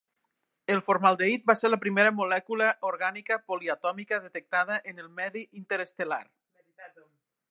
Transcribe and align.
El 0.75 0.79
formaldehid 0.85 1.43
va 1.51 1.55
ser 1.59 1.69
la 1.69 1.77
primera 1.83 2.13
molècula 2.21 2.69
orgànica 2.93 3.37
poliatòmica 3.51 4.21
detectada 4.25 4.81
en 4.93 5.05
el 5.05 5.13
medi 5.21 5.47
interestel·lar. 5.63 6.23